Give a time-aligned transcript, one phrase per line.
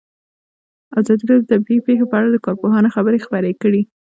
[0.99, 3.81] ازادي راډیو د طبیعي پېښې په اړه د کارپوهانو خبرې خپرې کړي.